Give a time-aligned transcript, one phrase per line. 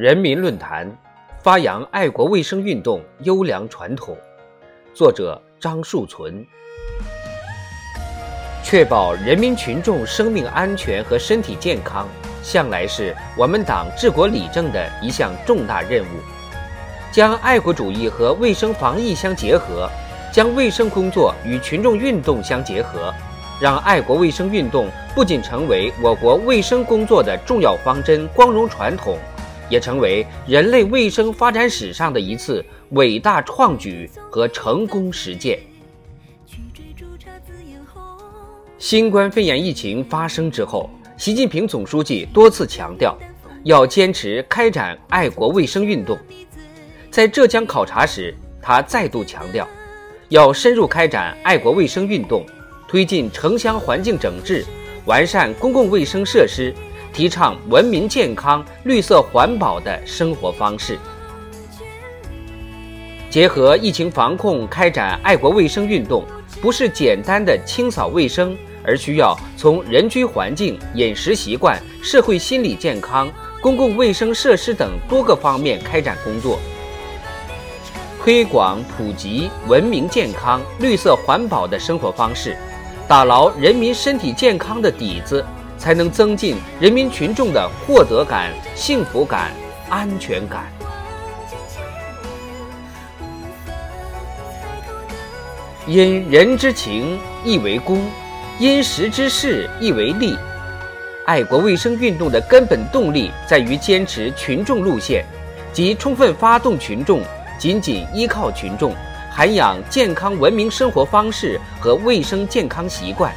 [0.00, 0.90] 人民论坛，
[1.42, 4.16] 发扬爱国卫生运动优良传统。
[4.94, 6.42] 作者张树存。
[8.64, 12.08] 确保人民群众生命安全和身体健康，
[12.42, 16.18] 向来是我们党治国理政的一项重大任务。
[17.12, 19.86] 将爱国主义和卫生防疫相结合，
[20.32, 23.12] 将卫生工作与群众运动相结合，
[23.60, 29.18] 让爱国卫生运动不仅成为我国卫生工作的重要方针、光荣传统。
[29.70, 35.58] 也成为人类卫生发展史上的一次伟大创举和成功实践。
[38.78, 43.16] 新冠肺炎疫情发生之后，习近平总书记多次强调，
[43.62, 46.18] 要坚持开展爱国卫生运动。
[47.10, 49.68] 在浙江考察时，他再度强调，
[50.30, 52.44] 要深入开展爱国卫生运动，
[52.88, 54.64] 推进城乡环境整治，
[55.04, 56.74] 完善公共卫生设施。
[57.12, 60.98] 提倡文明、健康、绿色环保的生活方式，
[63.28, 66.24] 结合疫情防控开展爱国卫生运动，
[66.60, 76.58] 不是简单的清扫卫生，而需要从人居环境、饮食习惯、社会心理健康、公共卫生设施等多个方面开展工作，
[78.22, 82.56] 推广普及文明、健康、绿色环保的生活方式，
[83.08, 85.44] 打牢人民身体健康的底子。
[85.80, 89.50] 才能增进人民群众的获得感、幸福感、
[89.88, 90.70] 安全感。
[95.86, 98.06] 因人之情亦为公，
[98.58, 100.36] 因时之势亦为利。
[101.24, 105.24] 爱国卫生运动的根本动力在于坚持群众路线，
[105.72, 107.22] 即充分发动群众，
[107.58, 108.94] 紧紧依靠群众，
[109.32, 113.32] 涵养健康文明生活方式和卫生健康习惯。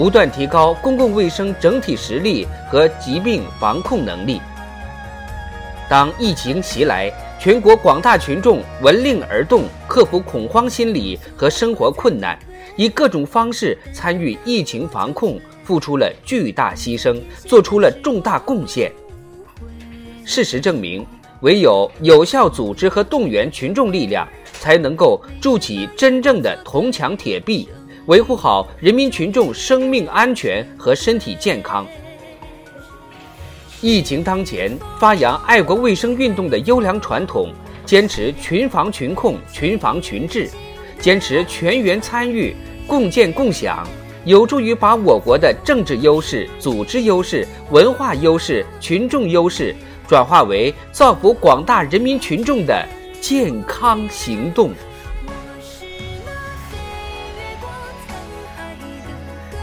[0.00, 4.40] 不断提高公共卫生整体实力和疾病防控能力。
[5.90, 12.38] 当疫情袭来，全国广大群众闻令而动，克服恐慌心理和生活困难，
[12.76, 18.90] 以各种方式参与疫情防控，付出了巨大牺牲，做出了重大贡献。
[20.24, 21.06] 事实证明，
[21.42, 27.68] 唯有有效组织和动员群众力量，才能够筑起真正的铜墙铁壁。
[28.06, 31.86] 维护好人民群众生命安全和身体健康。
[33.82, 37.52] 疫情当前，发扬爱国卫生运动的优良传统，
[37.84, 40.48] 坚持群防群控、群防群治，
[40.98, 42.56] 坚持全员参与、
[42.86, 43.86] 共建共享，
[44.24, 49.74] 有助于把我国的政治优势、组织优势、文化优势、群众优势
[50.08, 52.86] 转化为造福广大人民群众的
[53.20, 54.72] 健康行动。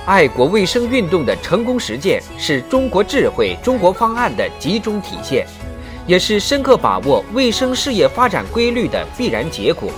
[0.07, 5.45] 爱国卫生运动的成功实践，是中国智慧、中国方案的集中体现，
[6.05, 9.91] 也是深刻把握卫生事业发展规律的必然结果。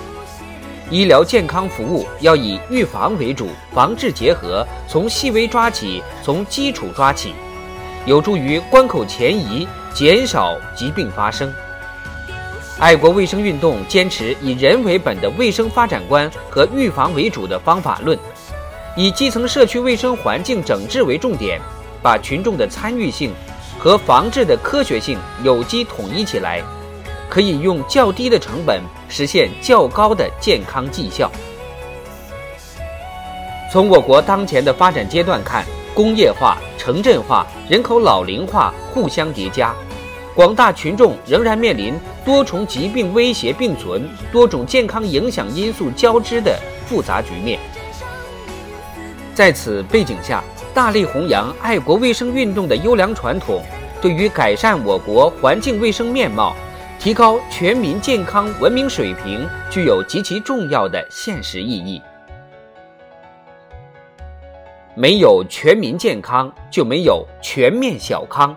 [0.89, 7.35] 医疗健康服务要以预防为主，防治结合，从细微抓起，从基础抓起，
[8.07, 11.53] 有助于关口前移，减少疾病发生。
[12.79, 18.17] 爱国卫生运动坚持以人为本的卫生发展观和预防为主的方法论。
[18.99, 21.57] 以基层社区卫生环境整治为重点，
[22.01, 23.31] 把群众的参与性
[23.79, 26.61] 和防治的科学性有机统一起来，
[27.29, 31.31] 可以用较低的成本实现较高的健康绩效。
[33.71, 39.73] 从我国当前的发展阶段看，工业化、城镇化、人口老龄化互相叠加，
[40.35, 47.57] 广大群众仍然面临多重疾病威胁并存、多种健康影响因素交织的复杂局面。
[49.39, 53.63] 在此背景下，大力弘扬爱国卫生运动的优良传统，
[54.01, 56.53] 对于改善我国环境卫生面貌、
[56.99, 62.01] 提高全民健康文明水平，具有极其重要的现实意义。
[64.93, 68.53] 没有全民健康，就没有全面小康。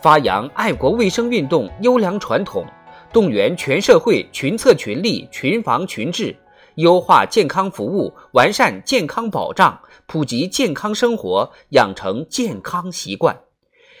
[0.00, 2.64] 发扬爱国卫生运动优良传统，
[3.12, 6.32] 动员全社会群策群力、群防群治。
[6.76, 13.40] 优化健康服务，完善健康保障，普及健康生活，养成健康习惯，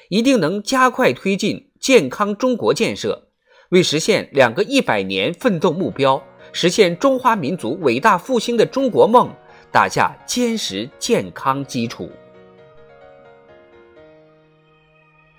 [0.08, 3.28] 一定能加快推进健康中国建设，
[3.70, 6.22] 为实现两个一百年奋斗目标、
[6.52, 9.30] 实现中华民族伟大复兴的中国梦
[9.70, 12.10] 打下坚实健康基础。